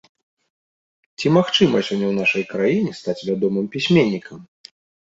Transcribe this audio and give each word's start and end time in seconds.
Ці 1.17 1.27
магчыма 1.35 1.77
сёння 1.89 2.09
ў 2.09 2.15
нашай 2.23 2.43
краіне 2.57 2.91
стаць 3.03 3.19
вядомым 3.31 3.65
пісьменнікам? 3.79 4.39